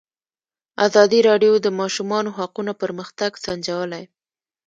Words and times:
ازادي 0.87 1.19
راډیو 1.29 1.53
د 1.59 1.63
د 1.65 1.67
ماشومانو 1.81 2.29
حقونه 2.37 2.71
پرمختګ 2.81 3.31
سنجولی. 3.45 4.03